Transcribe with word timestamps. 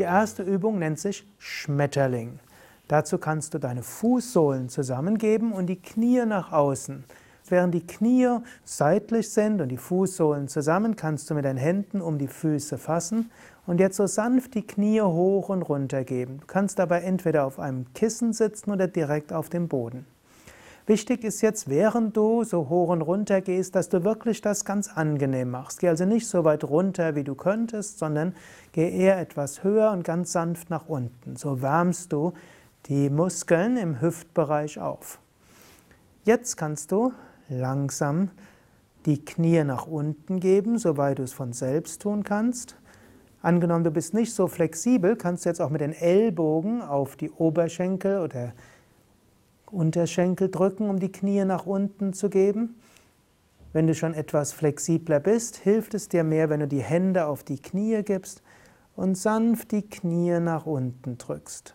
Die 0.00 0.04
erste 0.04 0.42
Übung 0.42 0.78
nennt 0.78 0.98
sich 0.98 1.28
Schmetterling. 1.36 2.38
Dazu 2.88 3.18
kannst 3.18 3.52
du 3.52 3.58
deine 3.58 3.82
Fußsohlen 3.82 4.70
zusammengeben 4.70 5.52
und 5.52 5.66
die 5.66 5.76
Knie 5.76 6.24
nach 6.24 6.52
außen. 6.52 7.04
Während 7.50 7.74
die 7.74 7.86
Knie 7.86 8.38
seitlich 8.64 9.28
sind 9.28 9.60
und 9.60 9.68
die 9.68 9.76
Fußsohlen 9.76 10.48
zusammen, 10.48 10.96
kannst 10.96 11.28
du 11.28 11.34
mit 11.34 11.44
deinen 11.44 11.58
Händen 11.58 12.00
um 12.00 12.16
die 12.16 12.28
Füße 12.28 12.78
fassen 12.78 13.30
und 13.66 13.78
jetzt 13.78 13.98
so 13.98 14.06
sanft 14.06 14.54
die 14.54 14.66
Knie 14.66 15.02
hoch 15.02 15.50
und 15.50 15.60
runter 15.60 16.02
geben. 16.02 16.38
Du 16.40 16.46
kannst 16.46 16.78
dabei 16.78 17.02
entweder 17.02 17.44
auf 17.44 17.58
einem 17.58 17.92
Kissen 17.92 18.32
sitzen 18.32 18.70
oder 18.70 18.88
direkt 18.88 19.34
auf 19.34 19.50
dem 19.50 19.68
Boden. 19.68 20.06
Wichtig 20.90 21.22
ist 21.22 21.40
jetzt, 21.40 21.68
während 21.68 22.16
du 22.16 22.42
so 22.42 22.68
hoch 22.68 22.88
und 22.88 23.02
runter 23.02 23.42
gehst, 23.42 23.76
dass 23.76 23.88
du 23.88 24.02
wirklich 24.02 24.40
das 24.40 24.64
ganz 24.64 24.88
angenehm 24.88 25.52
machst. 25.52 25.78
Geh 25.78 25.88
also 25.88 26.04
nicht 26.04 26.26
so 26.26 26.42
weit 26.42 26.64
runter, 26.64 27.14
wie 27.14 27.22
du 27.22 27.36
könntest, 27.36 28.00
sondern 28.00 28.34
geh 28.72 28.90
eher 28.90 29.20
etwas 29.20 29.62
höher 29.62 29.92
und 29.92 30.02
ganz 30.02 30.32
sanft 30.32 30.68
nach 30.68 30.88
unten. 30.88 31.36
So 31.36 31.62
wärmst 31.62 32.12
du 32.12 32.32
die 32.86 33.08
Muskeln 33.08 33.76
im 33.76 34.00
Hüftbereich 34.00 34.80
auf. 34.80 35.20
Jetzt 36.24 36.56
kannst 36.56 36.90
du 36.90 37.12
langsam 37.48 38.32
die 39.06 39.24
Knie 39.24 39.62
nach 39.62 39.86
unten 39.86 40.40
geben, 40.40 40.76
soweit 40.76 41.20
du 41.20 41.22
es 41.22 41.32
von 41.32 41.52
selbst 41.52 42.02
tun 42.02 42.24
kannst. 42.24 42.74
Angenommen, 43.42 43.84
du 43.84 43.92
bist 43.92 44.12
nicht 44.12 44.34
so 44.34 44.48
flexibel, 44.48 45.14
kannst 45.14 45.44
du 45.44 45.50
jetzt 45.50 45.60
auch 45.60 45.70
mit 45.70 45.82
den 45.82 45.92
Ellbogen 45.92 46.82
auf 46.82 47.14
die 47.14 47.30
Oberschenkel 47.30 48.18
oder 48.18 48.54
Unterschenkel 49.72 50.50
drücken, 50.50 50.88
um 50.88 50.98
die 50.98 51.12
Knie 51.12 51.44
nach 51.44 51.66
unten 51.66 52.12
zu 52.12 52.28
geben. 52.28 52.76
Wenn 53.72 53.86
du 53.86 53.94
schon 53.94 54.14
etwas 54.14 54.52
flexibler 54.52 55.20
bist, 55.20 55.56
hilft 55.56 55.94
es 55.94 56.08
dir 56.08 56.24
mehr, 56.24 56.50
wenn 56.50 56.60
du 56.60 56.68
die 56.68 56.82
Hände 56.82 57.26
auf 57.26 57.44
die 57.44 57.60
Knie 57.60 58.02
gibst 58.02 58.42
und 58.96 59.16
sanft 59.16 59.70
die 59.72 59.82
Knie 59.82 60.40
nach 60.40 60.66
unten 60.66 61.18
drückst. 61.18 61.74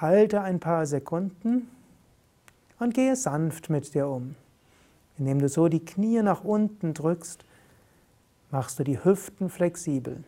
Halte 0.00 0.40
ein 0.40 0.60
paar 0.60 0.86
Sekunden 0.86 1.68
und 2.78 2.94
gehe 2.94 3.16
sanft 3.16 3.70
mit 3.70 3.94
dir 3.94 4.08
um. 4.08 4.36
Indem 5.18 5.40
du 5.40 5.48
so 5.48 5.68
die 5.68 5.84
Knie 5.84 6.22
nach 6.22 6.44
unten 6.44 6.94
drückst, 6.94 7.44
machst 8.50 8.78
du 8.78 8.84
die 8.84 9.02
Hüften 9.04 9.50
flexibel. 9.50 10.24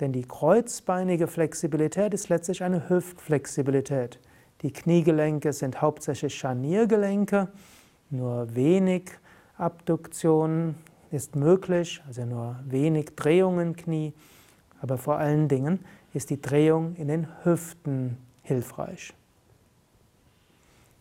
Denn 0.00 0.12
die 0.12 0.22
kreuzbeinige 0.22 1.28
Flexibilität 1.28 2.14
ist 2.14 2.28
letztlich 2.28 2.62
eine 2.62 2.88
Hüftflexibilität. 2.88 4.18
Die 4.62 4.72
Kniegelenke 4.72 5.52
sind 5.52 5.80
hauptsächlich 5.82 6.34
Scharniergelenke, 6.34 7.48
nur 8.10 8.54
wenig 8.54 9.10
Abduktion 9.56 10.76
ist 11.10 11.34
möglich, 11.36 12.02
also 12.06 12.24
nur 12.24 12.56
wenig 12.64 13.16
Drehung 13.16 13.60
im 13.60 13.76
Knie, 13.76 14.12
aber 14.80 14.98
vor 14.98 15.18
allen 15.18 15.48
Dingen 15.48 15.84
ist 16.14 16.30
die 16.30 16.40
Drehung 16.40 16.94
in 16.96 17.08
den 17.08 17.26
Hüften 17.44 18.18
hilfreich. 18.42 19.12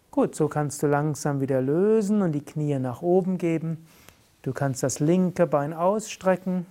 Gut, 0.10 0.36
so 0.36 0.48
kannst 0.48 0.84
du 0.84 0.88
langsam 0.88 1.40
wieder 1.40 1.62
lösen 1.62 2.22
und 2.22 2.34
die 2.34 2.44
Knie 2.44 2.78
nach 2.80 3.02
oben 3.02 3.38
geben. 3.38 3.86
Du 4.42 4.54
kannst 4.54 4.84
das 4.84 5.00
linke 5.00 5.48
Bein 5.48 5.74
ausstrecken. 5.74 6.66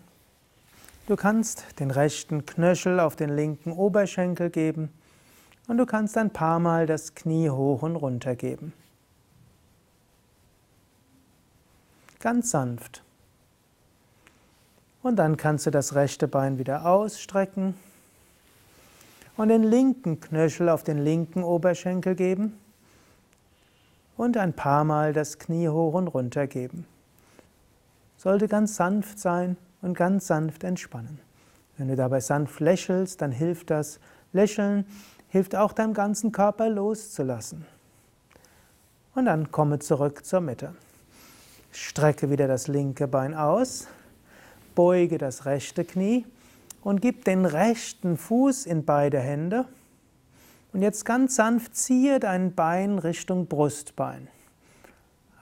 Du 1.07 1.17
kannst 1.17 1.65
den 1.81 1.91
rechten 1.91 2.45
Knöchel 2.45 3.01
auf 3.01 3.17
den 3.17 3.31
linken 3.31 3.73
Oberschenkel 3.73 4.51
geben. 4.51 4.91
Und 5.71 5.77
du 5.77 5.87
kannst 5.87 6.19
ein 6.19 6.31
paar 6.31 6.59
Mal 6.59 6.87
das 6.87 7.15
Knie 7.15 7.49
hoch 7.49 7.83
und 7.83 7.95
runter 7.95 8.35
geben. 8.35 8.73
Ganz 12.19 12.51
sanft. 12.51 13.05
Und 15.01 15.15
dann 15.15 15.37
kannst 15.37 15.67
du 15.67 15.71
das 15.71 15.95
rechte 15.95 16.27
Bein 16.27 16.59
wieder 16.59 16.87
ausstrecken 16.87 17.77
und 19.37 19.49
den 19.49 19.63
linken 19.63 20.19
Knöchel 20.19 20.69
auf 20.69 20.83
den 20.83 20.99
linken 20.99 21.45
Oberschenkel 21.45 22.17
geben 22.17 22.59
und 24.17 24.39
ein 24.39 24.53
paar 24.53 24.83
Mal 24.83 25.13
das 25.13 25.39
Knie 25.39 25.69
hoch 25.69 25.95
und 25.95 26.09
runter 26.09 26.49
geben. 26.49 26.85
Sollte 28.17 28.49
ganz 28.49 28.75
sanft 28.75 29.21
sein 29.21 29.57
und 29.83 29.95
ganz 29.95 30.27
sanft 30.27 30.65
entspannen. 30.65 31.21
Wenn 31.79 31.87
du 31.87 31.95
dabei 31.95 32.19
sanft 32.19 32.59
lächelst, 32.59 33.23
dann 33.23 33.31
hilft 33.31 33.71
das 33.71 34.01
Lächeln 34.33 34.85
hilft 35.31 35.57
auch 35.57 35.73
deinem 35.73 35.95
ganzen 35.95 36.33
Körper 36.33 36.69
loszulassen. 36.69 37.65
Und 39.15 39.25
dann 39.25 39.51
komme 39.51 39.79
zurück 39.79 40.25
zur 40.25 40.41
Mitte. 40.41 40.75
Strecke 41.73 42.31
wieder 42.31 42.49
das 42.49 42.69
linke 42.69 43.09
Bein 43.09 43.35
aus, 43.35 43.87
beuge 44.75 45.19
das 45.19 45.47
rechte 45.47 45.85
Knie 45.85 46.27
und 46.83 47.01
gib 47.01 47.25
den 47.25 47.45
rechten 47.45 48.17
Fuß 48.17 48.67
in 48.67 48.85
beide 48.85 49.19
Hände. 49.21 49.67
Und 50.73 50.83
jetzt 50.83 51.05
ganz 51.05 51.37
sanft 51.37 51.77
ziehe 51.77 52.21
dein 52.21 52.55
Bein 52.55 52.99
Richtung 52.99 53.47
Brustbein. 53.47 54.29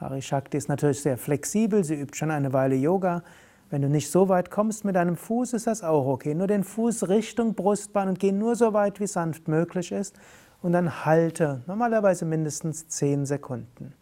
Hari 0.00 0.22
Shakti 0.22 0.56
ist 0.56 0.69
natürlich 0.69 1.03
sehr 1.03 1.19
flexibel, 1.19 1.82
sie 1.82 1.94
übt 1.94 2.16
schon 2.16 2.31
eine 2.31 2.53
Weile 2.53 2.76
Yoga. 2.76 3.22
Wenn 3.71 3.83
du 3.83 3.89
nicht 3.89 4.11
so 4.11 4.29
weit 4.29 4.51
kommst 4.51 4.84
mit 4.84 4.97
deinem 4.97 5.17
Fuß, 5.17 5.53
ist 5.53 5.67
das 5.67 5.83
auch 5.83 6.06
okay. 6.06 6.34
Nur 6.34 6.47
den 6.47 6.65
Fuß 6.65 7.09
Richtung 7.09 7.55
Brustbein 7.55 8.09
und 8.09 8.19
geh 8.19 8.33
nur 8.33 8.56
so 8.56 8.73
weit, 8.73 8.99
wie 8.99 9.06
sanft 9.06 9.47
möglich 9.47 9.93
ist. 9.93 10.19
Und 10.62 10.73
dann 10.73 11.05
halte 11.05 11.62
normalerweise 11.67 12.25
mindestens 12.25 12.89
10 12.89 13.27
Sekunden. 13.27 13.93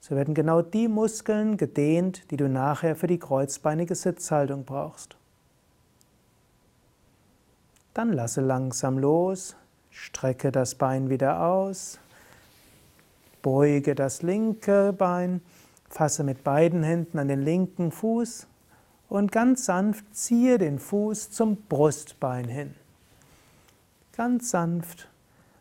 So 0.00 0.16
werden 0.16 0.34
genau 0.34 0.62
die 0.62 0.88
Muskeln 0.88 1.56
gedehnt, 1.56 2.30
die 2.30 2.36
du 2.36 2.48
nachher 2.48 2.96
für 2.96 3.06
die 3.06 3.18
kreuzbeinige 3.18 3.94
Sitzhaltung 3.94 4.64
brauchst. 4.64 5.16
Dann 7.94 8.12
lasse 8.12 8.40
langsam 8.40 8.98
los, 8.98 9.56
strecke 9.90 10.50
das 10.50 10.74
Bein 10.74 11.10
wieder 11.10 11.44
aus, 11.44 11.98
beuge 13.42 13.94
das 13.94 14.22
linke 14.22 14.92
Bein, 14.92 15.42
fasse 15.88 16.24
mit 16.24 16.44
beiden 16.44 16.82
Händen 16.82 17.18
an 17.18 17.28
den 17.28 17.42
linken 17.42 17.92
Fuß 17.92 18.46
und 19.10 19.32
ganz 19.32 19.66
sanft 19.66 20.14
ziehe 20.14 20.56
den 20.56 20.78
Fuß 20.78 21.30
zum 21.30 21.56
Brustbein 21.68 22.48
hin. 22.48 22.74
Ganz 24.16 24.50
sanft 24.50 25.08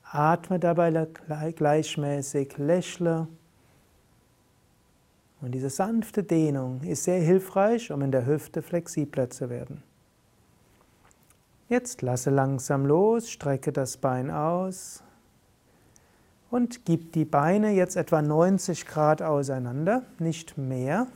atme 0.04 0.60
dabei 0.60 1.08
gleichmäßig, 1.56 2.58
lächle. 2.58 3.28
Und 5.42 5.52
diese 5.52 5.70
sanfte 5.70 6.24
Dehnung 6.24 6.82
ist 6.84 7.04
sehr 7.04 7.22
hilfreich, 7.22 7.92
um 7.92 8.02
in 8.02 8.12
der 8.12 8.26
Hüfte 8.26 8.62
flexibler 8.62 9.30
zu 9.30 9.50
werden. 9.50 9.84
Jetzt 11.70 12.02
lasse 12.02 12.30
langsam 12.30 12.86
los, 12.86 13.30
strecke 13.30 13.72
das 13.72 13.98
Bein 13.98 14.32
aus 14.32 15.04
und 16.50 16.86
gib 16.86 17.14
die 17.14 17.26
Beine 17.26 17.72
jetzt 17.72 17.96
etwa 17.96 18.22
90 18.22 18.86
Grad 18.88 19.22
auseinander, 19.22 20.04
nicht 20.18 20.58
mehr. 20.58 21.08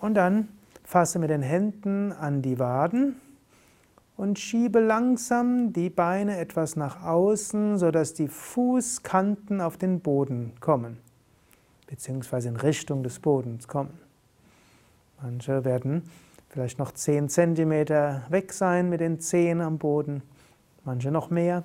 Und 0.00 0.14
dann 0.14 0.48
fasse 0.84 1.18
mit 1.18 1.30
den 1.30 1.42
Händen 1.42 2.12
an 2.12 2.42
die 2.42 2.58
Waden 2.58 3.16
und 4.16 4.38
schiebe 4.38 4.80
langsam 4.80 5.72
die 5.72 5.90
Beine 5.90 6.38
etwas 6.38 6.76
nach 6.76 7.02
außen, 7.02 7.78
sodass 7.78 8.14
die 8.14 8.28
Fußkanten 8.28 9.60
auf 9.60 9.76
den 9.76 10.00
Boden 10.00 10.52
kommen, 10.60 10.98
beziehungsweise 11.86 12.48
in 12.48 12.56
Richtung 12.56 13.02
des 13.02 13.18
Bodens 13.18 13.68
kommen. 13.68 13.98
Manche 15.20 15.64
werden 15.64 16.02
vielleicht 16.48 16.78
noch 16.78 16.92
10 16.92 17.28
cm 17.28 17.70
weg 18.30 18.52
sein 18.52 18.88
mit 18.88 19.00
den 19.00 19.20
Zehen 19.20 19.60
am 19.60 19.78
Boden, 19.78 20.22
manche 20.84 21.10
noch 21.10 21.30
mehr. 21.30 21.64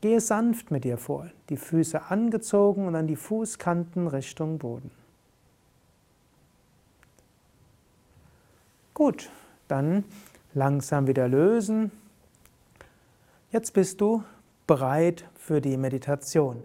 Gehe 0.00 0.20
sanft 0.20 0.70
mit 0.70 0.84
dir 0.84 0.96
vor, 0.96 1.26
die 1.48 1.56
Füße 1.56 2.02
angezogen 2.10 2.86
und 2.86 2.92
dann 2.92 3.06
die 3.06 3.16
Fußkanten 3.16 4.06
Richtung 4.06 4.58
Boden. 4.58 4.90
Gut, 8.98 9.30
dann 9.68 10.02
langsam 10.54 11.06
wieder 11.06 11.28
lösen. 11.28 11.92
Jetzt 13.52 13.72
bist 13.72 14.00
du 14.00 14.24
bereit 14.66 15.24
für 15.36 15.60
die 15.60 15.76
Meditation. 15.76 16.64